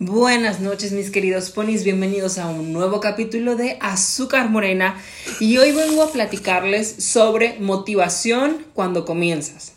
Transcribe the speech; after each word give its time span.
Buenas 0.00 0.60
noches 0.60 0.92
mis 0.92 1.10
queridos 1.10 1.50
ponis, 1.50 1.82
bienvenidos 1.82 2.38
a 2.38 2.48
un 2.48 2.72
nuevo 2.72 3.00
capítulo 3.00 3.56
de 3.56 3.78
Azúcar 3.80 4.48
Morena 4.48 4.96
y 5.40 5.56
hoy 5.56 5.72
vengo 5.72 6.04
a 6.04 6.12
platicarles 6.12 6.88
sobre 7.00 7.58
motivación 7.58 8.64
cuando 8.74 9.04
comienzas. 9.04 9.72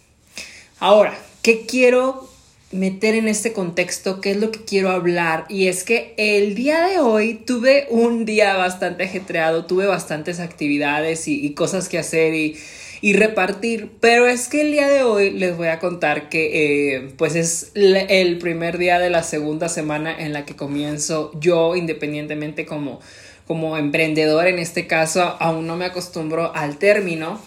Ahora, 0.77 1.17
¿qué 1.41 1.65
quiero 1.65 2.29
meter 2.71 3.15
en 3.15 3.27
este 3.27 3.51
contexto? 3.51 4.21
¿Qué 4.21 4.29
es 4.29 4.37
lo 4.37 4.51
que 4.51 4.63
quiero 4.63 4.91
hablar? 4.91 5.45
Y 5.49 5.69
es 5.69 5.83
que 5.83 6.13
el 6.17 6.53
día 6.53 6.85
de 6.85 6.99
hoy 6.99 7.33
tuve 7.33 7.87
un 7.89 8.23
día 8.23 8.55
bastante 8.57 9.05
ajetreado, 9.05 9.65
tuve 9.65 9.87
bastantes 9.87 10.39
actividades 10.39 11.27
y, 11.27 11.51
cosas 11.55 11.89
que 11.89 11.97
hacer 11.97 12.35
y 12.35 12.59
y 13.01 13.13
repartir. 13.13 13.89
Pero 13.99 14.27
es 14.27 14.47
que 14.47 14.61
el 14.61 14.71
día 14.71 14.87
de 14.87 15.03
hoy 15.03 15.31
les 15.31 15.57
voy 15.57 15.67
a 15.67 15.79
contar 15.79 16.29
que 16.29 16.95
eh, 16.95 17.13
pues 17.17 17.35
es 17.35 17.71
el 17.75 18.37
primer 18.37 18.77
día 18.77 18.99
de 18.99 19.09
la 19.09 19.23
segunda 19.23 19.67
semana 19.67 20.15
en 20.17 20.33
la 20.33 20.45
que 20.45 20.55
comienzo 20.55 21.31
yo 21.39 21.75
independientemente 21.75 22.65
como, 22.65 22.99
como 23.47 23.77
emprendedor 23.77 24.47
en 24.47 24.59
este 24.59 24.87
caso 24.87 25.21
aún 25.39 25.67
no 25.67 25.75
me 25.75 25.85
acostumbro 25.85 26.55
al 26.55 26.77
término. 26.77 27.41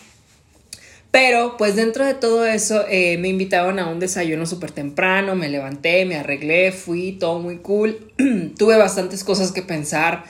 Pero 1.13 1.57
pues 1.57 1.77
dentro 1.77 2.05
de 2.05 2.15
todo 2.15 2.45
eso 2.45 2.85
eh, 2.89 3.19
me 3.19 3.29
invitaron 3.29 3.79
a 3.79 3.87
un 3.87 4.01
desayuno 4.01 4.47
súper 4.47 4.73
temprano, 4.73 5.37
me 5.37 5.49
levanté, 5.49 6.05
me 6.07 6.17
arreglé, 6.17 6.73
fui, 6.73 7.13
todo 7.13 7.39
muy 7.39 7.59
cool. 7.59 8.13
Tuve 8.59 8.77
bastantes 8.77 9.23
cosas 9.23 9.53
que 9.53 9.63
pensar 9.63 10.25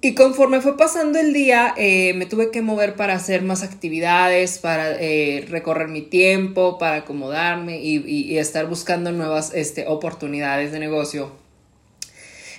y 0.00 0.14
conforme 0.14 0.60
fue 0.60 0.76
pasando 0.76 1.18
el 1.18 1.32
día, 1.32 1.74
eh, 1.76 2.14
me 2.14 2.26
tuve 2.26 2.52
que 2.52 2.62
mover 2.62 2.94
para 2.94 3.14
hacer 3.14 3.42
más 3.42 3.64
actividades, 3.64 4.58
para 4.58 4.92
eh, 4.92 5.44
recorrer 5.48 5.88
mi 5.88 6.02
tiempo, 6.02 6.78
para 6.78 6.98
acomodarme 6.98 7.80
y, 7.80 8.38
estar 8.38 8.66
buscando 8.68 9.10
nuevas 9.10 9.52
este, 9.54 9.86
oportunidades 9.88 10.70
de 10.70 10.78
negocio. 10.78 11.32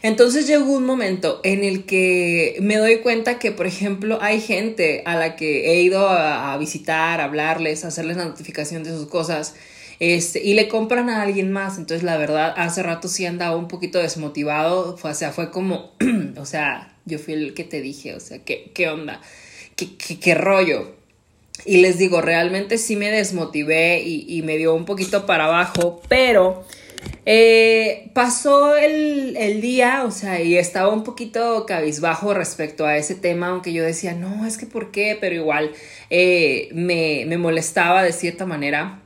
Entonces 0.02 0.48
llegó 0.48 0.76
un 0.76 0.86
momento 0.86 1.40
en 1.44 1.64
el 1.64 1.86
que 1.86 2.58
me 2.62 2.76
doy 2.76 2.98
cuenta 2.98 3.40
que, 3.40 3.54
por 3.54 3.68
ejemplo, 3.68 4.20
hay 4.22 4.42
gente 4.42 5.04
a 5.06 5.16
la 5.16 5.38
que 5.38 5.72
he 5.72 5.82
ido 5.82 6.10
a, 6.10 6.58
visitar, 6.58 7.22
a 7.22 7.26
hablarles, 7.26 7.86
a 7.86 7.88
hacerles 7.88 8.18
la 8.18 8.26
notificación 8.26 8.84
de 8.84 8.92
sus 8.92 9.08
cosas 9.08 9.56
este, 10.00 10.44
y 10.44 10.54
le 10.54 10.68
compran 10.68 11.10
a 11.10 11.22
alguien 11.22 11.52
más. 11.52 11.78
Entonces, 11.78 12.04
la 12.04 12.18
verdad, 12.18 12.54
hace 12.58 12.84
rato 12.84 13.08
sí 13.08 13.26
andaba 13.26 13.56
un 13.56 13.68
poquito 13.68 14.00
desmotivado. 14.00 14.98
O 15.02 15.14
sea, 15.14 15.32
fue 15.32 15.52
como, 15.52 15.92
o 16.38 16.46
sea, 16.46 16.94
yo 17.06 17.20
fui 17.20 17.34
el 17.34 17.54
que 17.54 17.64
te 17.64 17.82
dije, 17.82 18.16
o 18.16 18.20
sea, 18.20 18.40
¿qué, 18.40 18.72
qué 18.74 18.90
onda? 18.90 19.22
¿Qué, 19.76 19.96
qué, 19.98 20.36
rollo? 20.36 20.96
Y 21.66 21.78
les 21.78 21.98
digo, 21.98 22.22
realmente 22.22 22.78
sí 22.78 22.96
me 22.96 23.10
desmotivé 23.12 24.02
y, 24.02 24.42
me 24.44 24.58
dio 24.58 24.74
un 24.74 24.86
poquito 24.86 25.26
para 25.26 25.46
abajo, 25.46 26.02
pero 26.10 26.66
eh, 27.26 28.10
pasó 28.14 28.76
el, 28.76 29.36
el, 29.38 29.62
día, 29.62 30.04
o 30.06 30.12
sea, 30.12 30.42
y 30.42 30.58
estaba 30.58 30.90
un 30.90 31.04
poquito 31.04 31.66
cabizbajo 31.66 32.34
respecto 32.34 32.86
a 32.86 32.98
ese 32.98 33.16
tema, 33.16 33.48
aunque 33.48 33.74
yo 33.74 33.84
decía, 33.84 34.14
no, 34.14 34.46
es 34.46 34.58
que 34.58 34.66
por 34.66 34.92
qué, 34.92 35.18
pero 35.20 35.36
igual 35.36 35.72
eh, 36.10 36.70
me, 36.74 37.26
me 37.28 37.38
molestaba 37.38 38.04
de 38.04 38.14
cierta 38.14 38.46
manera. 38.46 39.02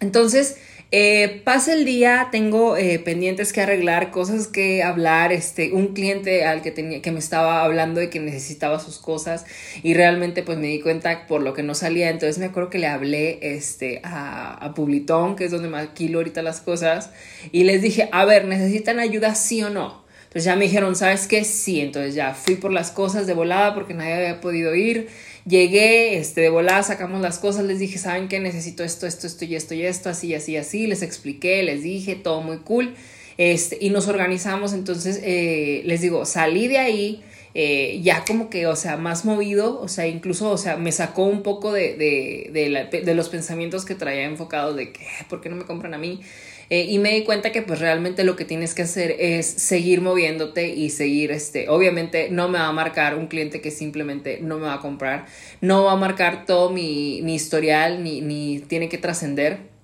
Entonces, 0.00 0.56
eh, 0.92 1.42
pasa 1.44 1.72
el 1.72 1.84
día, 1.84 2.28
tengo 2.30 2.76
eh, 2.76 3.00
pendientes 3.00 3.52
que 3.52 3.60
arreglar, 3.60 4.12
cosas 4.12 4.46
que 4.46 4.84
hablar, 4.84 5.32
este, 5.32 5.72
un 5.72 5.94
cliente 5.94 6.44
al 6.44 6.62
que 6.62 6.70
tenía, 6.70 7.02
que 7.02 7.10
me 7.10 7.18
estaba 7.18 7.64
hablando 7.64 7.98
de 7.98 8.08
que 8.08 8.20
necesitaba 8.20 8.78
sus 8.78 8.98
cosas 8.98 9.46
y 9.82 9.94
realmente 9.94 10.44
pues 10.44 10.58
me 10.58 10.68
di 10.68 10.80
cuenta 10.80 11.26
por 11.26 11.42
lo 11.42 11.54
que 11.54 11.64
no 11.64 11.74
salía, 11.74 12.08
entonces 12.08 12.38
me 12.38 12.46
acuerdo 12.46 12.70
que 12.70 12.78
le 12.78 12.86
hablé 12.86 13.38
este, 13.42 14.00
a, 14.04 14.54
a 14.54 14.74
Publitón, 14.74 15.34
que 15.34 15.46
es 15.46 15.50
donde 15.50 15.68
maquilo 15.68 16.18
ahorita 16.18 16.42
las 16.42 16.60
cosas, 16.60 17.10
y 17.50 17.64
les 17.64 17.82
dije, 17.82 18.08
a 18.12 18.24
ver, 18.24 18.44
¿necesitan 18.46 19.00
ayuda 19.00 19.34
sí 19.34 19.62
o 19.64 19.70
no? 19.70 20.06
Entonces 20.36 20.52
ya 20.52 20.56
me 20.56 20.66
dijeron, 20.66 20.94
¿sabes 20.96 21.26
qué? 21.26 21.44
Sí, 21.44 21.80
entonces 21.80 22.14
ya 22.14 22.34
fui 22.34 22.56
por 22.56 22.70
las 22.70 22.90
cosas 22.90 23.26
de 23.26 23.32
volada 23.32 23.74
porque 23.74 23.94
nadie 23.94 24.14
había 24.14 24.40
podido 24.42 24.74
ir. 24.74 25.08
Llegué, 25.46 26.18
este, 26.18 26.40
de 26.40 26.48
volada 26.48 26.82
sacamos 26.82 27.20
las 27.20 27.38
cosas, 27.38 27.64
les 27.64 27.78
dije, 27.78 27.98
¿saben 27.98 28.26
qué? 28.26 28.40
Necesito 28.40 28.82
esto, 28.82 29.06
esto, 29.06 29.28
esto 29.28 29.44
y 29.44 29.54
esto 29.54 29.74
y 29.74 29.82
esto, 29.82 30.08
así, 30.08 30.34
así, 30.34 30.56
así, 30.56 30.88
les 30.88 31.02
expliqué, 31.02 31.62
les 31.62 31.84
dije, 31.84 32.16
todo 32.16 32.40
muy 32.40 32.58
cool, 32.58 32.94
este, 33.38 33.78
y 33.80 33.90
nos 33.90 34.08
organizamos, 34.08 34.72
entonces, 34.72 35.20
eh, 35.22 35.82
les 35.84 36.00
digo, 36.00 36.26
salí 36.26 36.66
de 36.66 36.78
ahí, 36.78 37.22
eh, 37.54 38.00
ya 38.02 38.24
como 38.24 38.50
que, 38.50 38.66
o 38.66 38.74
sea, 38.74 38.96
más 38.96 39.24
movido, 39.24 39.80
o 39.80 39.86
sea, 39.86 40.08
incluso, 40.08 40.50
o 40.50 40.58
sea, 40.58 40.76
me 40.76 40.90
sacó 40.90 41.22
un 41.24 41.44
poco 41.44 41.72
de, 41.72 41.94
de, 41.96 42.50
de, 42.52 43.02
de 43.02 43.14
los 43.14 43.28
pensamientos 43.28 43.84
que 43.84 43.94
traía 43.94 44.24
enfocados 44.24 44.74
de 44.74 44.92
que, 44.92 45.06
¿por 45.28 45.40
qué 45.40 45.48
no 45.48 45.54
me 45.54 45.64
compran 45.64 45.94
a 45.94 45.98
mí? 45.98 46.20
Eh, 46.68 46.86
y 46.88 46.98
me 46.98 47.12
di 47.12 47.22
cuenta 47.22 47.52
que 47.52 47.62
pues 47.62 47.78
realmente 47.78 48.24
lo 48.24 48.34
que 48.34 48.44
tienes 48.44 48.74
que 48.74 48.82
hacer 48.82 49.14
es 49.18 49.46
seguir 49.46 50.00
moviéndote 50.00 50.68
y 50.68 50.90
seguir, 50.90 51.30
este, 51.30 51.68
obviamente 51.68 52.28
no 52.30 52.48
me 52.48 52.58
va 52.58 52.66
a 52.66 52.72
marcar 52.72 53.16
un 53.16 53.28
cliente 53.28 53.60
que 53.60 53.70
simplemente 53.70 54.40
no 54.42 54.58
me 54.58 54.66
va 54.66 54.74
a 54.74 54.80
comprar, 54.80 55.26
no 55.60 55.84
va 55.84 55.92
a 55.92 55.96
marcar 55.96 56.44
todo 56.44 56.70
mi, 56.70 57.20
mi 57.22 57.34
historial 57.34 58.02
ni, 58.02 58.20
ni 58.20 58.58
tiene 58.60 58.88
que 58.88 58.98
trascender. 58.98 59.76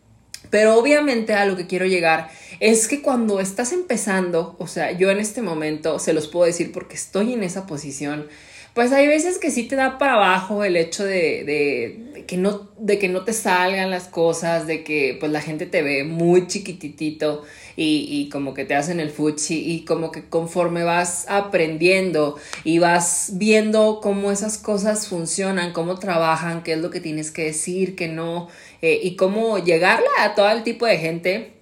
Pero 0.51 0.77
obviamente 0.77 1.35
a 1.35 1.47
lo 1.47 1.57
que 1.57 1.67
quiero 1.67 1.87
llegar 1.87 2.29
es 2.61 2.89
que 2.89 3.01
cuando 3.01 3.41
estás 3.41 3.73
empezando, 3.73 4.57
o 4.59 4.67
sea, 4.67 4.93
yo 4.93 5.11
en 5.11 5.19
este 5.19 5.41
momento 5.41 5.99
se 5.99 6.13
los 6.13 6.29
puedo 6.29 6.47
decir 6.47 6.73
porque 6.73 6.95
estoy 6.95 7.33
en 7.33 7.43
esa 7.43 7.67
posición, 7.67 8.27
pues 8.75 8.91
hay 8.93 9.07
veces 9.07 9.39
que 9.39 9.51
sí 9.51 9.65
te 9.65 9.77
da 9.77 9.99
para 9.99 10.15
abajo 10.15 10.65
el 10.65 10.77
hecho 10.77 11.05
de, 11.05 11.45
de, 11.45 12.25
que 12.27 12.39
no, 12.39 12.71
de 12.79 12.99
que 12.99 13.09
no 13.09 13.23
te 13.23 13.35
salgan 13.35 13.91
las 13.91 14.09
cosas, 14.09 14.67
de 14.67 14.83
que 14.83 15.17
pues 15.21 15.31
la 15.31 15.43
gente 15.43 15.67
te 15.67 15.83
ve 15.83 16.05
muy 16.05 16.47
chiquititito 16.47 17.43
y, 17.77 18.07
y 18.09 18.31
como 18.31 18.55
que 18.55 18.65
te 18.65 18.75
hacen 18.75 18.99
el 18.99 19.11
fuchi 19.11 19.59
y 19.73 19.85
como 19.85 20.11
que 20.11 20.29
conforme 20.29 20.85
vas 20.85 21.27
aprendiendo 21.29 22.37
y 22.65 22.79
vas 22.79 23.33
viendo 23.35 24.01
cómo 24.03 24.33
esas 24.33 24.57
cosas 24.57 25.07
funcionan, 25.07 25.73
cómo 25.73 25.99
trabajan, 25.99 26.63
qué 26.63 26.73
es 26.73 26.79
lo 26.79 26.91
que 26.91 27.01
tienes 27.01 27.31
que 27.31 27.45
decir, 27.45 27.95
qué 27.95 28.09
no, 28.09 28.49
eh, 28.81 29.01
y 29.03 29.17
cómo 29.17 29.59
llegarle 29.59 30.07
a 30.19 30.35
todo 30.35 30.49
el 30.51 30.63
tipo 30.63 30.87
de 30.87 30.97
gente 30.97 31.62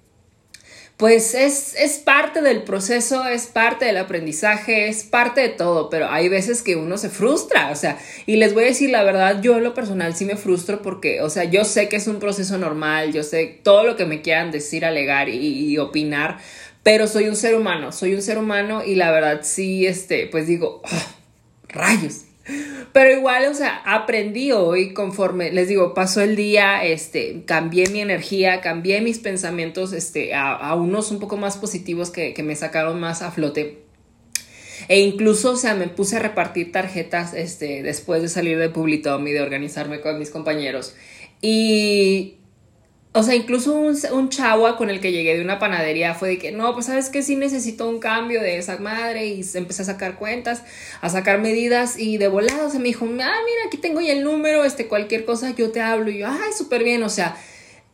pues 1.00 1.34
es, 1.34 1.74
es, 1.78 1.96
parte 1.96 2.42
del 2.42 2.62
proceso, 2.62 3.24
es 3.24 3.46
parte 3.46 3.86
del 3.86 3.96
aprendizaje, 3.96 4.88
es 4.88 5.02
parte 5.02 5.40
de 5.40 5.48
todo, 5.48 5.88
pero 5.88 6.10
hay 6.10 6.28
veces 6.28 6.60
que 6.60 6.76
uno 6.76 6.98
se 6.98 7.08
frustra, 7.08 7.70
o 7.70 7.74
sea, 7.74 7.98
y 8.26 8.36
les 8.36 8.52
voy 8.52 8.64
a 8.64 8.66
decir 8.66 8.90
la 8.90 9.02
verdad, 9.02 9.40
yo 9.40 9.56
en 9.56 9.64
lo 9.64 9.72
personal 9.72 10.14
sí 10.14 10.26
me 10.26 10.36
frustro 10.36 10.82
porque, 10.82 11.22
o 11.22 11.30
sea, 11.30 11.44
yo 11.44 11.64
sé 11.64 11.88
que 11.88 11.96
es 11.96 12.06
un 12.06 12.18
proceso 12.18 12.58
normal, 12.58 13.14
yo 13.14 13.22
sé 13.22 13.46
todo 13.62 13.84
lo 13.84 13.96
que 13.96 14.04
me 14.04 14.20
quieran 14.20 14.50
decir, 14.50 14.84
alegar 14.84 15.30
y, 15.30 15.78
opinar, 15.78 16.36
pero 16.82 17.06
soy 17.06 17.28
un 17.28 17.36
ser 17.36 17.54
humano, 17.54 17.92
soy 17.92 18.14
un 18.14 18.20
ser 18.20 18.36
humano 18.36 18.84
y 18.84 18.94
la 18.94 19.10
verdad 19.10 19.40
sí, 19.42 19.86
este, 19.86 20.26
pues 20.26 20.46
digo, 20.46 20.82
ah, 20.84 21.06
rayos, 21.68 22.24
pero 22.92 23.12
igual, 23.12 23.46
o 23.46 23.54
sea, 23.54 23.82
aprendí 23.84 24.52
hoy 24.52 24.92
conforme, 24.92 25.52
les 25.52 25.68
digo, 25.68 25.94
pasó 25.94 26.20
el 26.20 26.36
día, 26.36 26.84
este, 26.84 27.44
cambié 27.46 27.88
mi 27.88 28.00
energía, 28.00 28.60
cambié 28.60 29.00
mis 29.00 29.18
pensamientos, 29.18 29.92
este, 29.92 30.34
a, 30.34 30.74
unos 30.74 31.10
un 31.10 31.20
poco 31.20 31.36
más 31.36 31.56
positivos 31.56 32.10
que, 32.10 32.34
que, 32.34 32.42
me 32.42 32.56
sacaron 32.56 32.98
más 33.00 33.22
a 33.22 33.30
flote. 33.30 33.78
E 34.88 35.00
incluso, 35.00 35.52
o 35.52 35.56
sea, 35.56 35.74
me 35.74 35.88
puse 35.88 36.16
a 36.16 36.20
repartir 36.20 36.72
tarjetas, 36.72 37.34
este, 37.34 37.82
después 37.82 38.22
de 38.22 38.28
salir 38.28 38.58
de 38.58 38.70
Publitom 38.70 39.26
y 39.28 39.32
de 39.32 39.40
organizarme 39.40 40.00
con 40.00 40.18
mis 40.18 40.30
compañeros. 40.30 40.94
Y, 41.40 42.39
o 43.12 43.24
sea, 43.24 43.34
incluso 43.34 43.74
un, 43.74 43.96
un 44.12 44.28
chavo 44.28 44.76
con 44.76 44.88
el 44.88 45.00
que 45.00 45.10
llegué 45.10 45.36
de 45.36 45.42
una 45.42 45.58
panadería 45.58 46.14
fue 46.14 46.28
de 46.28 46.38
que, 46.38 46.52
no, 46.52 46.72
pues 46.74 46.86
sabes 46.86 47.08
que 47.08 47.22
sí 47.22 47.34
necesito 47.34 47.88
un 47.88 47.98
cambio 47.98 48.40
de 48.40 48.56
esa 48.56 48.78
madre 48.78 49.26
y 49.26 49.44
empecé 49.54 49.82
a 49.82 49.86
sacar 49.86 50.14
cuentas, 50.14 50.62
a 51.00 51.08
sacar 51.08 51.40
medidas 51.40 51.98
y 51.98 52.18
de 52.18 52.28
volado 52.28 52.70
se 52.70 52.78
me 52.78 52.84
dijo, 52.84 53.06
ah, 53.06 53.08
mira, 53.10 53.66
aquí 53.66 53.78
tengo 53.78 54.00
ya 54.00 54.12
el 54.12 54.22
número, 54.22 54.64
este, 54.64 54.86
cualquier 54.86 55.24
cosa 55.24 55.50
yo 55.56 55.72
te 55.72 55.80
hablo 55.80 56.10
y 56.10 56.18
yo, 56.18 56.28
ay, 56.28 56.52
súper 56.56 56.84
bien, 56.84 57.02
o 57.02 57.08
sea, 57.08 57.36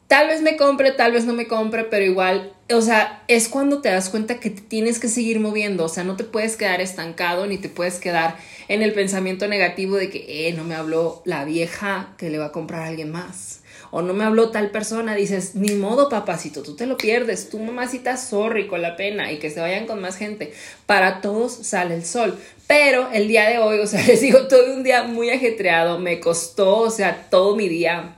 tal 0.09 0.29
vez 0.29 0.43
me 0.43 0.57
compre, 0.57 0.93
tal 0.93 1.13
vez 1.13 1.25
no 1.25 1.33
me 1.33 1.47
compre, 1.47 1.85
pero 1.85 2.05
igual, 2.05 2.53
o 2.73 2.81
sea, 2.81 3.23
es 3.29 3.49
cuando 3.49 3.81
te 3.81 3.89
das 3.89 4.09
cuenta 4.09 4.41
que 4.41 4.51
te 4.51 4.63
tienes 4.63 4.99
que 4.99 5.09
seguir 5.09 5.41
moviendo, 5.41 5.85
o 5.85 5.89
sea, 5.89 6.05
no 6.05 6.17
te 6.17 6.25
puedes 6.25 6.57
quedar 6.57 6.81
estancado 6.81 7.47
ni 7.47 7.59
te 7.59 7.69
puedes 7.69 7.99
quedar 7.99 8.37
en 8.69 8.83
el 8.83 8.93
pensamiento 8.93 9.49
negativo 9.49 9.97
de 9.97 10.11
que, 10.11 10.49
eh, 10.49 10.53
no 10.53 10.65
me 10.65 10.75
habló 10.75 11.23
la 11.25 11.45
vieja 11.45 12.15
que 12.19 12.31
le 12.31 12.39
va 12.39 12.47
a 12.47 12.53
comprar 12.53 12.83
a 12.83 12.87
alguien 12.87 13.11
más 13.11 13.61
o 13.91 14.03
no 14.03 14.13
me 14.15 14.25
habló 14.25 14.51
tal 14.51 14.71
persona, 14.71 15.15
dices, 15.15 15.55
ni 15.55 15.75
modo, 15.75 16.09
papacito, 16.09 16.63
tú 16.63 16.75
te 16.77 16.87
lo 16.87 16.97
pierdes, 16.97 17.49
tu 17.49 17.59
mamacita, 17.59 18.17
sorry, 18.17 18.67
con 18.67 18.83
la 18.83 18.97
pena, 18.97 19.33
y 19.33 19.39
que 19.39 19.51
se 19.51 19.61
vayan 19.61 19.87
con 19.87 20.01
más 20.01 20.17
gente. 20.17 20.53
Para 20.87 21.21
todos 21.21 21.53
sale 21.53 21.95
el 21.95 22.05
sol. 22.05 22.39
Pero 22.67 23.09
el 23.13 23.29
día 23.29 23.49
de 23.49 23.59
hoy, 23.59 23.79
o 23.79 23.87
sea, 23.87 24.03
les 24.07 24.21
digo, 24.21 24.49
todo 24.49 24.75
un 24.75 24.83
día 24.83 25.05
muy 25.05 25.31
ajetreado, 25.31 25.99
me 25.99 26.21
costó, 26.21 26.79
o 26.79 26.91
sea, 26.91 27.29
todo 27.31 27.57
mi 27.57 27.69
día 27.69 28.17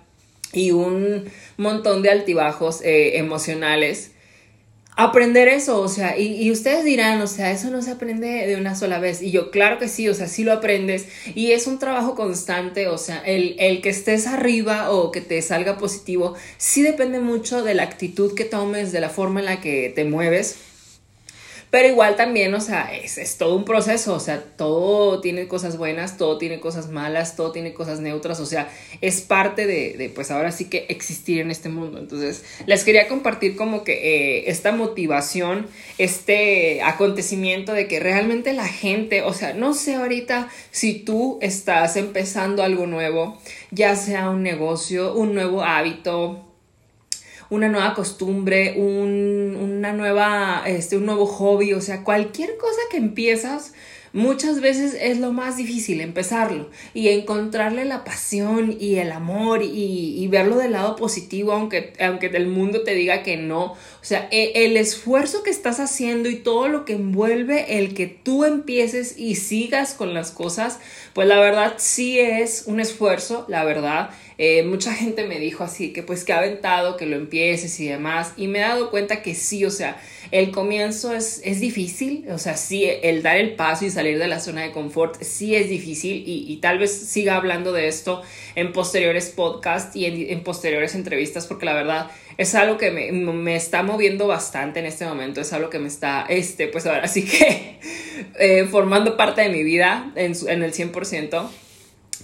y 0.52 0.70
un 0.70 1.24
montón 1.56 2.02
de 2.02 2.10
altibajos 2.10 2.80
eh, 2.82 3.18
emocionales 3.18 4.12
aprender 4.98 5.46
eso, 5.46 5.80
o 5.80 5.86
sea, 5.86 6.18
y, 6.18 6.50
ustedes 6.50 6.84
dirán, 6.84 7.22
o 7.22 7.28
sea, 7.28 7.52
eso 7.52 7.70
no 7.70 7.82
se 7.82 7.92
aprende 7.92 8.48
de 8.48 8.56
una 8.56 8.74
sola 8.74 8.98
vez. 8.98 9.22
Y 9.22 9.30
yo, 9.30 9.52
claro 9.52 9.78
que 9.78 9.86
sí, 9.86 10.08
o 10.08 10.14
sea, 10.14 10.26
sí 10.26 10.42
lo 10.42 10.52
aprendes 10.52 11.06
y 11.36 11.52
es 11.52 11.68
un 11.68 11.78
trabajo 11.78 12.16
constante, 12.16 12.88
o 12.88 12.98
sea, 12.98 13.22
el, 13.24 13.54
el 13.60 13.80
que 13.80 13.90
estés 13.90 14.26
arriba 14.26 14.90
o 14.90 15.12
que 15.12 15.20
te 15.20 15.40
salga 15.40 15.78
positivo, 15.78 16.34
sí 16.56 16.82
depende 16.82 17.20
mucho 17.20 17.62
de 17.62 17.74
la 17.74 17.84
actitud 17.84 18.34
que 18.34 18.44
tomes, 18.44 18.90
de 18.90 19.00
la 19.00 19.08
forma 19.08 19.38
en 19.38 19.46
la 19.46 19.60
que 19.60 19.92
te 19.94 20.04
mueves. 20.04 20.56
Pero 21.70 21.88
igual 21.88 22.16
también, 22.16 22.54
o 22.54 22.60
sea, 22.60 22.94
es, 22.94 23.18
es, 23.18 23.36
todo 23.36 23.54
un 23.54 23.64
proceso, 23.64 24.14
o 24.14 24.20
sea, 24.20 24.42
todo 24.42 25.20
tiene 25.20 25.48
cosas 25.48 25.76
buenas, 25.76 26.16
todo 26.16 26.38
tiene 26.38 26.60
cosas 26.60 26.88
malas, 26.88 27.36
todo 27.36 27.52
tiene 27.52 27.74
cosas 27.74 28.00
neutras, 28.00 28.40
o 28.40 28.46
sea, 28.46 28.70
es 29.00 29.20
parte 29.20 29.66
de, 29.66 29.94
de 29.98 30.08
pues 30.08 30.30
ahora 30.30 30.50
sí 30.50 30.66
que 30.66 30.86
existir 30.88 31.40
en 31.40 31.50
este 31.50 31.68
mundo. 31.68 31.98
Entonces, 31.98 32.44
les 32.66 32.84
quería 32.84 33.06
compartir 33.08 33.56
como 33.56 33.84
que 33.84 33.92
eh, 33.92 34.50
esta 34.50 34.72
motivación, 34.72 35.66
este 35.98 36.82
acontecimiento 36.82 37.72
de 37.72 37.86
que 37.86 38.00
realmente 38.00 38.52
la 38.54 38.66
gente, 38.66 39.22
o 39.22 39.32
sea, 39.34 39.52
no 39.52 39.74
sé 39.74 39.96
ahorita 39.96 40.48
si 40.70 40.94
tú 40.94 41.38
estás 41.42 41.96
empezando 41.96 42.62
algo 42.62 42.86
nuevo, 42.86 43.38
ya 43.70 43.94
sea 43.96 44.30
un 44.30 44.42
negocio, 44.42 45.14
un 45.14 45.34
nuevo 45.34 45.62
hábito, 45.62 46.47
una 47.50 47.68
nueva 47.68 47.94
costumbre, 47.94 48.74
un, 48.76 49.56
una 49.60 49.92
nueva, 49.92 50.64
este, 50.66 50.96
un 50.96 51.06
nuevo 51.06 51.26
hobby, 51.26 51.72
o 51.72 51.80
sea, 51.80 52.04
cualquier 52.04 52.56
cosa 52.56 52.80
que 52.90 52.98
empiezas, 52.98 53.72
muchas 54.12 54.60
veces 54.60 54.96
es 55.00 55.18
lo 55.18 55.32
más 55.32 55.56
difícil 55.56 56.00
empezarlo 56.00 56.70
y 56.94 57.08
encontrarle 57.08 57.84
la 57.84 58.04
pasión 58.04 58.76
y 58.78 58.96
el 58.96 59.12
amor 59.12 59.62
y, 59.62 60.26
verlo 60.28 60.56
del 60.56 60.72
lado 60.72 60.96
positivo, 60.96 61.52
aunque, 61.52 61.94
aunque 62.00 62.26
el 62.26 62.48
mundo 62.48 62.82
te 62.82 62.94
diga 62.94 63.22
que 63.22 63.38
no. 63.38 63.64
O 63.72 63.76
sea, 64.02 64.28
e, 64.30 64.66
el 64.66 64.76
esfuerzo 64.76 65.42
que 65.42 65.50
estás 65.50 65.80
haciendo 65.80 66.28
y 66.28 66.36
todo 66.36 66.68
lo 66.68 66.84
que 66.84 66.94
envuelve 66.94 67.78
el 67.78 67.94
que 67.94 68.06
tú 68.06 68.44
empieces 68.44 69.18
y 69.18 69.36
sigas 69.36 69.94
con 69.94 70.12
las 70.12 70.30
cosas, 70.30 70.80
pues 71.14 71.26
la 71.26 71.40
verdad 71.40 71.74
sí 71.78 72.18
es 72.18 72.64
un 72.66 72.80
esfuerzo, 72.80 73.46
la 73.48 73.64
verdad. 73.64 74.10
Eh, 74.40 74.62
mucha 74.62 74.94
gente 74.94 75.26
me 75.26 75.40
dijo 75.40 75.64
así 75.64 75.92
que 75.92 76.04
pues 76.04 76.22
que 76.22 76.32
ha 76.32 76.38
aventado, 76.38 76.96
que 76.96 77.06
lo 77.06 77.16
empieces 77.16 77.78
y 77.80 77.88
demás. 77.88 78.34
Y 78.36 78.46
me 78.46 78.60
he 78.60 78.62
dado 78.62 78.90
cuenta 78.90 79.20
que 79.20 79.34
sí, 79.34 79.64
o 79.64 79.70
sea, 79.70 80.00
el 80.30 80.52
comienzo 80.52 81.12
es, 81.12 81.40
es 81.44 81.58
difícil, 81.58 82.24
o 82.30 82.38
sea, 82.38 82.56
sí, 82.56 82.84
el 82.84 83.22
dar 83.22 83.36
el 83.36 83.56
paso 83.56 83.84
y 83.84 83.90
salir 83.90 84.18
de 84.18 84.28
la 84.28 84.38
zona 84.38 84.62
de 84.62 84.70
confort 84.70 85.20
sí 85.22 85.56
es 85.56 85.68
difícil 85.68 86.22
y, 86.26 86.56
tal 86.58 86.78
vez 86.78 86.92
siga 86.92 87.36
hablando 87.36 87.72
de 87.72 87.88
esto 87.88 88.22
en 88.54 88.72
posteriores 88.72 89.30
podcasts 89.30 89.96
y 89.96 90.06
en, 90.06 90.42
posteriores 90.44 90.94
entrevistas 90.94 91.46
porque 91.46 91.66
la 91.66 91.74
verdad 91.74 92.10
es 92.36 92.54
algo 92.54 92.76
que 92.78 92.90
me, 92.90 93.10
me, 93.10 93.56
está 93.56 93.82
moviendo 93.82 94.26
bastante 94.26 94.80
en 94.80 94.86
este 94.86 95.04
momento, 95.04 95.40
es 95.40 95.52
algo 95.52 95.70
que 95.70 95.78
me 95.78 95.88
está, 95.88 96.26
este, 96.28 96.68
pues 96.68 96.86
ahora 96.86 97.08
sí 97.08 97.24
que 97.24 97.78
eh, 98.38 98.66
formando 98.70 99.16
parte 99.16 99.40
de 99.40 99.48
mi 99.48 99.64
vida 99.64 100.12
en, 100.14 100.34
en 100.46 100.62
el 100.62 100.72
100%. 100.72 101.48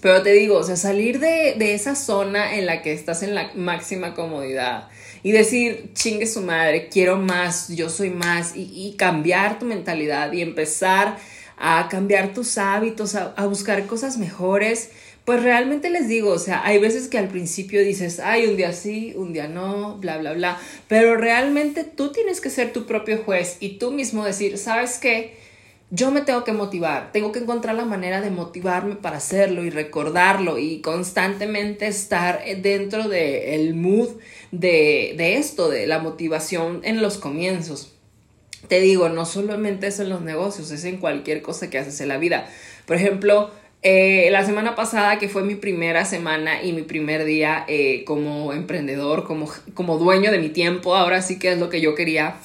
Pero 0.05 0.21
te 0.21 0.33
digo, 0.33 0.59
o 0.59 0.63
sea, 0.63 0.77
salir 0.77 1.19
de, 1.19 1.55
de, 1.57 1.73
esa 1.73 1.95
zona 1.95 2.57
en 2.57 2.67
la 2.67 2.83
que 2.83 2.93
estás 2.93 3.23
en 3.23 3.35
la 3.35 3.51
máxima 3.55 4.13
comodidad 4.13 4.89
y 5.23 5.33
decir, 5.33 5.93
chingue 5.95 6.27
su 6.27 6.43
madre, 6.43 6.91
quiero 6.91 7.17
más, 7.17 7.69
yo 7.69 7.89
soy 7.89 8.11
más, 8.11 8.53
y, 8.55 8.95
cambiar 8.99 9.59
tu 9.59 9.65
mentalidad 9.65 10.31
y 10.35 10.43
empezar 10.43 11.17
a 11.57 11.89
cambiar 11.89 12.35
tus 12.35 12.59
hábitos, 12.59 13.15
a, 13.15 13.47
buscar 13.47 13.87
cosas 13.87 14.19
mejores, 14.19 14.91
pues 15.25 15.43
realmente 15.43 15.89
les 15.89 16.07
digo, 16.07 16.33
o 16.33 16.39
sea, 16.39 16.61
hay 16.67 16.79
veces 16.79 17.09
que 17.09 17.17
al 17.17 17.29
principio 17.29 17.83
dices, 17.83 18.21
ay, 18.21 18.47
un 18.47 18.59
día 18.59 18.75
sí, 18.75 19.15
un 19.17 19.33
día 19.33 19.49
no, 19.49 19.97
bla, 19.97 20.19
bla, 20.19 20.35
bla, 20.35 20.61
pero 20.87 21.17
realmente 21.17 21.83
tú 21.83 22.13
tienes 22.13 22.43
que 22.43 22.51
ser 22.51 22.75
tu 22.75 22.85
propio 22.85 23.23
juez 23.25 23.57
y 23.59 23.79
tú 23.79 23.91
mismo 23.91 24.23
decir, 24.23 24.59
¿sabes 24.59 24.99
qué? 24.99 25.44
Yo 25.95 26.11
me 26.11 26.23
tengo 26.23 26.43
que 26.43 26.53
motivar, 26.53 27.13
tengo 27.13 27.31
que 27.31 27.39
encontrar 27.39 27.77
la 27.77 27.85
manera 27.85 28.21
de 28.21 28.31
motivarme 28.31 28.97
para 28.97 29.19
hacerlo 29.19 29.63
y 29.63 29.71
recordarlo 29.71 30.59
y 30.59 30.81
constantemente 30.81 31.87
estar 31.87 32.43
dentro 32.63 33.09
del 33.09 33.75
mood 33.75 34.09
de, 34.51 35.15
de 35.17 35.37
esto, 35.37 35.69
de 35.69 35.87
la 35.87 36.01
motivación 36.01 36.81
en 36.83 37.01
los 37.01 37.19
comienzos. 37.19 37.93
Te 38.67 38.81
digo, 38.81 39.09
no 39.09 39.25
solamente 39.25 39.87
es 39.87 40.01
en 40.01 40.09
los 40.09 40.23
negocios, 40.23 40.73
es 40.73 40.85
en 40.85 40.97
cualquier 40.97 41.43
cosa 41.43 41.71
que 41.71 41.79
haces 41.79 42.01
en 42.01 42.09
la 42.09 42.19
vida. 42.19 42.49
Por 42.87 42.97
ejemplo, 42.97 43.53
eh, 43.83 44.31
la 44.33 44.45
semana 44.45 44.75
pasada, 44.75 45.21
que 45.21 45.29
fue 45.29 45.45
mi 45.45 45.55
primera 45.55 46.05
semana 46.07 46.61
y 46.63 46.73
mi 46.73 46.83
primer 46.83 47.25
día 47.25 47.65
eh, 47.69 48.03
como 48.05 48.53
emprendedor, 48.53 49.25
como, 49.25 49.49
como 49.75 49.99
dueño 49.99 50.33
de 50.33 50.39
mi 50.39 50.49
tiempo, 50.49 50.97
ahora 50.97 51.23
sí 51.23 51.39
que 51.39 51.53
es 51.53 51.59
lo 51.59 51.69
que 51.69 51.81
yo 51.81 51.95
quería 51.95 52.37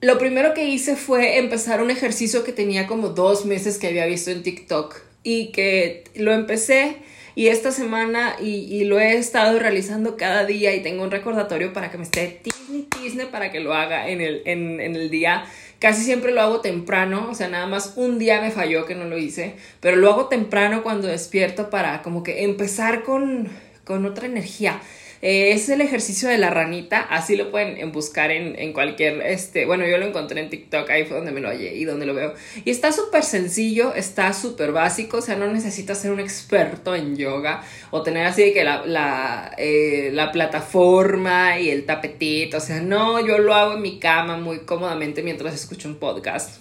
lo 0.00 0.18
primero 0.18 0.54
que 0.54 0.64
hice 0.64 0.96
fue 0.96 1.38
empezar 1.38 1.82
un 1.82 1.90
ejercicio 1.90 2.44
que 2.44 2.52
tenía 2.52 2.86
como 2.86 3.10
dos 3.10 3.46
meses 3.46 3.78
que 3.78 3.88
había 3.88 4.06
visto 4.06 4.30
en 4.30 4.42
TikTok 4.42 4.96
y 5.22 5.52
que 5.52 6.04
lo 6.14 6.32
empecé 6.32 6.96
y 7.34 7.48
esta 7.48 7.70
semana 7.70 8.36
y, 8.40 8.84
lo 8.84 8.98
he 8.98 9.18
estado 9.18 9.58
realizando 9.58 10.16
cada 10.16 10.46
día 10.46 10.74
y 10.74 10.82
tengo 10.82 11.02
un 11.02 11.10
recordatorio 11.10 11.74
para 11.74 11.90
que 11.90 11.98
me 11.98 12.04
esté 12.04 12.40
Disney 12.42 12.88
Disney 13.02 13.26
para 13.26 13.52
que 13.52 13.60
lo 13.60 13.74
haga 13.74 14.08
en 14.08 14.22
el, 14.22 14.40
en, 14.46 14.80
en 14.80 14.96
el 14.96 15.10
día. 15.10 15.44
Casi 15.78 16.02
siempre 16.02 16.32
lo 16.32 16.40
hago 16.40 16.62
temprano, 16.62 17.28
o 17.30 17.34
sea, 17.34 17.48
nada 17.48 17.66
más 17.66 17.92
un 17.96 18.18
día 18.18 18.40
me 18.40 18.50
falló 18.50 18.86
que 18.86 18.94
no 18.94 19.04
lo 19.04 19.18
hice, 19.18 19.56
pero 19.80 19.96
lo 19.96 20.10
hago 20.10 20.28
temprano 20.28 20.82
cuando 20.82 21.08
despierto 21.08 21.68
para 21.68 22.00
como 22.00 22.22
que 22.22 22.44
empezar 22.44 23.02
con, 23.02 23.50
con 23.84 24.06
otra 24.06 24.26
energía. 24.26 24.80
Eh, 25.22 25.52
es 25.52 25.68
el 25.68 25.80
ejercicio 25.80 26.28
de 26.28 26.38
la 26.38 26.50
ranita, 26.50 27.00
así 27.00 27.36
lo 27.36 27.50
pueden 27.50 27.90
buscar 27.92 28.30
en, 28.30 28.72
cualquier, 28.72 29.22
este, 29.22 29.64
bueno, 29.64 29.86
yo 29.86 29.96
lo 29.98 30.06
encontré 30.06 30.40
en 30.40 30.50
TikTok, 30.50 30.88
ahí 30.90 31.04
fue 31.04 31.16
donde 31.16 31.32
me 31.32 31.40
lo 31.40 31.48
hallé 31.48 31.74
y 31.74 31.84
donde 31.84 32.06
lo 32.06 32.14
veo. 32.14 32.34
Y 32.64 32.70
está 32.70 32.92
súper 32.92 33.22
sencillo, 33.22 33.94
está 33.94 34.32
súper 34.32 34.72
básico, 34.72 35.18
o 35.18 35.22
sea, 35.22 35.36
no 35.36 35.50
necesitas 35.52 35.98
ser 35.98 36.12
un 36.12 36.20
experto 36.20 36.94
en 36.94 37.16
yoga 37.16 37.62
o 37.90 38.02
tener 38.02 38.26
así 38.26 38.52
que 38.52 38.64
la, 38.64 38.84
la, 38.84 39.52
eh, 39.56 40.10
la 40.12 40.32
plataforma 40.32 41.58
y 41.58 41.70
el 41.70 41.86
tapetito, 41.86 42.58
o 42.58 42.60
sea, 42.60 42.80
no, 42.80 43.24
yo 43.26 43.38
lo 43.38 43.54
hago 43.54 43.74
en 43.74 43.82
mi 43.82 43.98
cama 43.98 44.36
muy 44.36 44.60
cómodamente 44.60 45.22
mientras 45.22 45.54
escucho 45.54 45.88
un 45.88 45.96
podcast. 45.96 46.60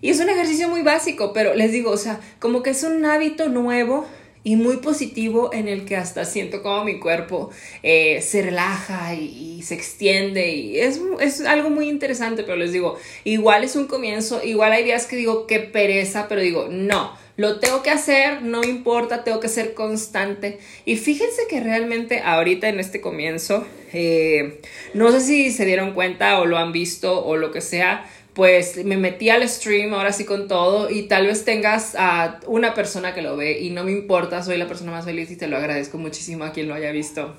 Y 0.00 0.10
es 0.10 0.20
un 0.20 0.28
ejercicio 0.28 0.68
muy 0.68 0.82
básico, 0.82 1.32
pero 1.32 1.54
les 1.54 1.72
digo, 1.72 1.90
o 1.90 1.96
sea, 1.96 2.20
como 2.38 2.62
que 2.62 2.70
es 2.70 2.82
un 2.82 3.06
hábito 3.06 3.48
nuevo 3.48 4.06
y 4.44 4.56
muy 4.56 4.76
positivo 4.76 5.50
en 5.52 5.66
el 5.66 5.86
que 5.86 5.96
hasta 5.96 6.26
siento 6.26 6.62
como 6.62 6.84
mi 6.84 7.00
cuerpo 7.00 7.50
eh, 7.82 8.20
se 8.20 8.42
relaja 8.42 9.14
y, 9.14 9.62
se 9.62 9.74
extiende 9.74 10.52
y 10.52 10.78
es, 10.78 11.00
es, 11.20 11.40
algo 11.40 11.70
muy 11.70 11.88
interesante, 11.88 12.42
pero 12.42 12.56
les 12.56 12.70
digo, 12.70 12.98
igual 13.24 13.64
es 13.64 13.76
un 13.76 13.86
comienzo, 13.86 14.44
igual 14.44 14.72
hay 14.72 14.84
días 14.84 15.06
que 15.06 15.16
digo 15.16 15.46
qué 15.46 15.60
pereza, 15.60 16.28
pero 16.28 16.42
digo, 16.42 16.68
no, 16.70 17.16
lo 17.36 17.58
tengo 17.58 17.82
que 17.82 17.90
hacer, 17.90 18.42
no 18.42 18.62
importa, 18.62 19.24
tengo 19.24 19.40
que 19.40 19.48
ser 19.48 19.74
constante. 19.74 20.58
Y 20.84 20.96
fíjense 20.96 21.42
que 21.48 21.60
realmente 21.60 22.20
ahorita 22.20 22.68
en 22.68 22.78
este 22.78 23.00
comienzo, 23.00 23.66
eh, 23.92 24.60
no 24.92 25.10
sé 25.10 25.20
si 25.20 25.50
se 25.50 25.64
dieron 25.64 25.94
cuenta 25.94 26.38
o 26.40 26.46
lo 26.46 26.58
han 26.58 26.70
visto 26.70 27.24
o 27.24 27.36
lo 27.36 27.50
que 27.50 27.60
sea, 27.60 28.08
pues 28.34 28.84
me 28.84 28.96
metí 28.96 29.30
al 29.30 29.48
stream 29.48 29.94
ahora 29.94 30.12
sí 30.12 30.24
con 30.24 30.48
todo 30.48 30.90
y 30.90 31.04
tal 31.04 31.26
vez 31.26 31.44
tengas 31.44 31.94
a 31.96 32.40
una 32.46 32.74
persona 32.74 33.14
que 33.14 33.22
lo 33.22 33.36
ve 33.36 33.60
y 33.60 33.70
no 33.70 33.84
me 33.84 33.92
importa, 33.92 34.42
soy 34.42 34.58
la 34.58 34.66
persona 34.66 34.90
más 34.90 35.04
feliz 35.04 35.30
y 35.30 35.36
te 35.36 35.46
lo 35.46 35.56
agradezco 35.56 35.98
muchísimo 35.98 36.44
a 36.44 36.52
quien 36.52 36.68
lo 36.68 36.74
haya 36.74 36.90
visto. 36.90 37.36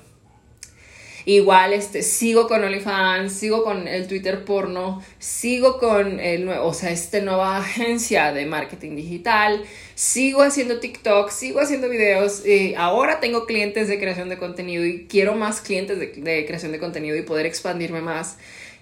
Igual 1.26 1.72
este, 1.72 2.02
sigo 2.02 2.46
con 2.46 2.62
OnlyFans, 2.62 3.32
sigo 3.32 3.64
con 3.64 3.88
el 3.88 4.06
Twitter 4.06 4.44
porno, 4.44 5.02
sigo 5.18 5.76
con 5.78 6.20
el 6.20 6.44
nuevo, 6.44 6.66
o 6.66 6.72
sea, 6.72 6.92
esta 6.92 7.18
nueva 7.18 7.58
agencia 7.58 8.32
de 8.32 8.46
marketing 8.46 8.94
digital, 8.94 9.64
sigo 9.96 10.42
haciendo 10.42 10.78
TikTok, 10.78 11.30
sigo 11.30 11.58
haciendo 11.58 11.88
videos, 11.88 12.46
y 12.46 12.76
ahora 12.76 13.18
tengo 13.18 13.44
clientes 13.44 13.88
de 13.88 13.98
creación 13.98 14.28
de 14.28 14.38
contenido 14.38 14.86
y 14.86 15.08
quiero 15.08 15.34
más 15.34 15.60
clientes 15.60 15.98
de 15.98 16.46
creación 16.46 16.70
de 16.70 16.78
contenido 16.78 17.16
y 17.16 17.22
poder 17.22 17.44
expandirme 17.44 18.02
más. 18.02 18.36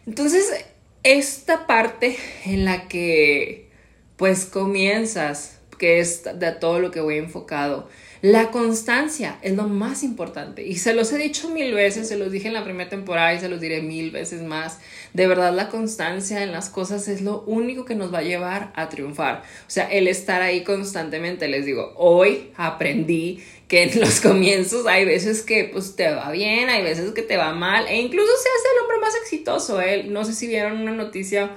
Entonces, 0.06 0.66
esta 1.04 1.66
parte 1.66 2.16
en 2.46 2.64
la 2.64 2.88
que 2.88 3.70
pues 4.16 4.46
comienzas, 4.46 5.60
que 5.78 6.00
es 6.00 6.24
de 6.24 6.52
todo 6.52 6.80
lo 6.80 6.90
que 6.90 7.00
voy 7.00 7.18
enfocado, 7.18 7.88
la 8.24 8.50
constancia 8.50 9.38
es 9.42 9.54
lo 9.54 9.64
más 9.64 10.02
importante 10.02 10.66
y 10.66 10.76
se 10.76 10.94
los 10.94 11.12
he 11.12 11.18
dicho 11.18 11.50
mil 11.50 11.74
veces, 11.74 12.08
se 12.08 12.16
los 12.16 12.32
dije 12.32 12.48
en 12.48 12.54
la 12.54 12.64
primera 12.64 12.88
temporada 12.88 13.34
y 13.34 13.38
se 13.38 13.50
los 13.50 13.60
diré 13.60 13.82
mil 13.82 14.12
veces 14.12 14.40
más. 14.40 14.78
De 15.12 15.26
verdad 15.26 15.52
la 15.52 15.68
constancia 15.68 16.42
en 16.42 16.50
las 16.50 16.70
cosas 16.70 17.06
es 17.06 17.20
lo 17.20 17.42
único 17.42 17.84
que 17.84 17.94
nos 17.94 18.14
va 18.14 18.20
a 18.20 18.22
llevar 18.22 18.72
a 18.76 18.88
triunfar. 18.88 19.42
O 19.66 19.70
sea, 19.70 19.92
el 19.92 20.08
estar 20.08 20.40
ahí 20.40 20.64
constantemente, 20.64 21.48
les 21.48 21.66
digo, 21.66 21.92
hoy 21.98 22.50
aprendí 22.56 23.42
que 23.68 23.82
en 23.82 24.00
los 24.00 24.22
comienzos 24.22 24.86
hay 24.86 25.04
veces 25.04 25.42
que 25.42 25.68
pues 25.70 25.94
te 25.94 26.10
va 26.10 26.30
bien, 26.30 26.70
hay 26.70 26.82
veces 26.82 27.10
que 27.10 27.20
te 27.20 27.36
va 27.36 27.52
mal 27.52 27.86
e 27.88 28.00
incluso 28.00 28.32
se 28.42 28.48
hace 28.48 28.68
el 28.74 28.82
hombre 28.84 29.00
más 29.02 29.14
exitoso. 29.16 29.82
¿eh? 29.82 30.04
No 30.04 30.24
sé 30.24 30.32
si 30.32 30.46
vieron 30.46 30.80
una 30.80 30.92
noticia 30.92 31.50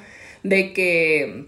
de 0.43 0.73
que 0.73 1.45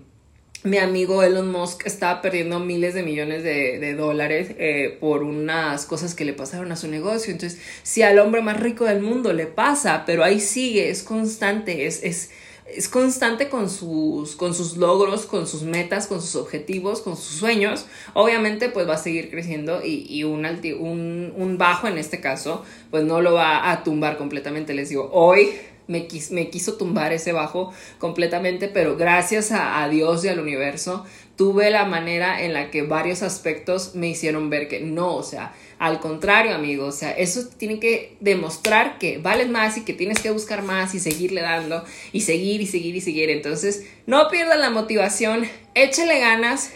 mi 0.64 0.78
amigo 0.78 1.24
Elon 1.24 1.52
Musk 1.52 1.86
estaba 1.86 2.22
perdiendo 2.22 2.60
miles 2.60 2.94
de 2.94 3.04
millones 3.04 3.44
de, 3.44 3.94
dólares 3.96 4.52
eh, 4.58 4.98
por 5.00 5.24
unas 5.24 5.86
cosas 5.86 6.16
que 6.16 6.26
le 6.26 6.34
pasaron 6.34 6.72
a 6.72 6.76
su 6.76 6.88
negocio. 6.88 7.32
Entonces, 7.32 7.60
si 7.84 8.02
al 8.02 8.20
hombre 8.20 8.42
más 8.42 8.60
rico 8.60 8.86
del 8.86 9.02
mundo 9.02 9.32
le 9.34 9.46
pasa, 9.46 10.04
pero 10.06 10.24
ahí 10.24 10.40
sigue, 10.40 10.90
es 10.90 11.04
constante, 11.04 11.86
es, 11.86 12.04
es, 12.04 12.32
es 12.68 12.90
constante 12.90 13.48
con 13.48 13.70
sus, 13.70 14.36
con 14.36 14.54
sus 14.54 14.76
logros, 14.76 15.26
con 15.26 15.48
sus 15.48 15.64
metas, 15.64 16.08
con 16.08 16.22
sus 16.22 16.36
objetivos, 16.36 17.02
con 17.02 17.16
sus 17.16 17.40
sueños, 17.40 17.86
obviamente 18.14 18.70
pues 18.70 18.88
va 18.88 18.96
a 18.96 18.98
seguir 18.98 19.30
creciendo 19.30 19.82
y, 19.84 20.06
y 20.10 20.26
un, 20.26 20.46
un, 20.46 21.34
un 21.36 21.58
bajo 21.58 21.88
en 21.88 21.98
este 21.98 22.20
caso 22.20 22.64
pues 22.92 23.04
no 23.06 23.22
lo 23.22 23.34
va 23.34 23.72
a 23.72 23.84
tumbar 23.84 24.18
completamente. 24.18 24.74
Les 24.74 24.90
digo, 24.90 25.10
hoy 25.14 25.52
me, 25.90 26.08
me 26.30 26.50
quiso 26.50 26.76
tumbar 26.76 27.12
ese 27.12 27.34
bajo 27.34 27.74
completamente, 27.98 28.70
pero 28.70 28.96
gracias 28.96 29.52
a, 29.52 29.88
Dios 29.90 30.24
y 30.24 30.28
al 30.28 30.40
universo 30.40 31.04
tuve 31.36 31.72
la 31.72 31.86
manera 31.86 32.44
en 32.44 32.54
la 32.54 32.70
que 32.70 32.84
varios 32.84 33.24
aspectos 33.24 33.96
me 33.96 34.08
hicieron 34.08 34.50
ver 34.50 34.68
que 34.68 34.82
no, 34.82 35.16
o 35.16 35.24
sea, 35.24 35.54
al 35.80 36.00
contrario, 36.00 36.54
amigo, 36.54 36.86
o 36.86 36.92
sea, 36.92 37.12
eso 37.12 37.48
tiene 37.58 37.80
que 37.80 38.18
demostrar 38.20 39.00
que 39.00 39.18
vales 39.18 39.50
más 39.50 39.78
y 39.78 39.86
que 39.86 39.94
tienes 39.94 40.20
que 40.20 40.30
buscar 40.30 40.62
más 40.62 40.94
y 40.94 41.00
seguirle 41.00 41.42
dando 41.42 41.84
y 42.12 42.22
seguir 42.22 42.62
y 42.62 42.68
seguir 42.68 42.96
y 42.98 43.02
seguir. 43.02 43.30
Entonces, 43.30 43.86
no 44.06 44.28
pierdan 44.30 44.60
la 44.60 44.70
motivación, 44.70 45.48
échele 45.76 46.20
ganas. 46.20 46.72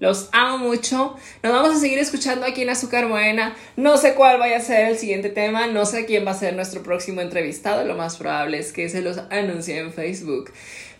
Los 0.00 0.28
amo 0.32 0.58
mucho. 0.58 1.16
Nos 1.42 1.52
vamos 1.52 1.76
a 1.76 1.80
seguir 1.80 1.98
escuchando 1.98 2.46
aquí 2.46 2.62
en 2.62 2.70
Azúcar 2.70 3.06
Morena. 3.06 3.56
No 3.76 3.96
sé 3.96 4.14
cuál 4.14 4.38
vaya 4.38 4.58
a 4.58 4.60
ser 4.60 4.88
el 4.88 4.96
siguiente 4.96 5.28
tema. 5.28 5.66
No 5.66 5.86
sé 5.86 6.06
quién 6.06 6.26
va 6.26 6.30
a 6.30 6.34
ser 6.34 6.54
nuestro 6.54 6.82
próximo 6.82 7.20
entrevistado. 7.20 7.84
Lo 7.84 7.96
más 7.96 8.16
probable 8.16 8.58
es 8.58 8.72
que 8.72 8.88
se 8.88 9.02
los 9.02 9.18
anuncie 9.30 9.78
en 9.78 9.92
Facebook. 9.92 10.52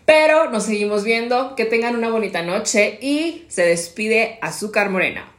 Pero 0.05 0.49
nos 0.49 0.63
seguimos 0.63 1.03
viendo. 1.03 1.55
Que 1.55 1.65
tengan 1.65 1.95
una 1.95 2.09
bonita 2.09 2.41
noche 2.41 2.99
y 3.01 3.45
se 3.47 3.65
despide 3.65 4.37
Azúcar 4.41 4.89
Morena. 4.89 5.38